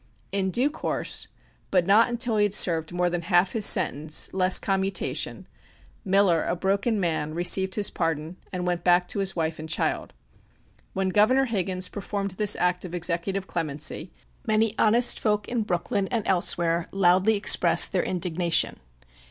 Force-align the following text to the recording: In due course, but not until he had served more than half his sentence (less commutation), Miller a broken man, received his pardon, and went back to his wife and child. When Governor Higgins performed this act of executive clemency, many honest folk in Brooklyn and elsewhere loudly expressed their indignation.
In 0.31 0.49
due 0.49 0.71
course, 0.71 1.27
but 1.69 1.85
not 1.85 2.09
until 2.09 2.37
he 2.37 2.43
had 2.43 2.55
served 2.55 2.91
more 2.91 3.07
than 3.07 3.21
half 3.21 3.51
his 3.53 3.67
sentence 3.67 4.33
(less 4.33 4.57
commutation), 4.57 5.45
Miller 6.03 6.43
a 6.43 6.55
broken 6.55 6.99
man, 6.99 7.35
received 7.35 7.75
his 7.75 7.91
pardon, 7.91 8.37
and 8.51 8.65
went 8.65 8.83
back 8.83 9.07
to 9.09 9.19
his 9.19 9.35
wife 9.35 9.59
and 9.59 9.69
child. 9.69 10.15
When 10.93 11.09
Governor 11.09 11.45
Higgins 11.45 11.87
performed 11.87 12.31
this 12.31 12.55
act 12.55 12.83
of 12.83 12.95
executive 12.95 13.45
clemency, 13.45 14.11
many 14.47 14.73
honest 14.79 15.19
folk 15.19 15.47
in 15.47 15.61
Brooklyn 15.61 16.07
and 16.07 16.25
elsewhere 16.25 16.87
loudly 16.91 17.35
expressed 17.35 17.91
their 17.93 18.01
indignation. 18.01 18.77